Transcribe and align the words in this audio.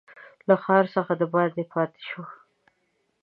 له 0.47 0.55
ښار 0.63 0.85
څخه 0.95 1.13
دباندي 1.21 1.63
پاته 1.71 1.99
شو. 2.09 2.23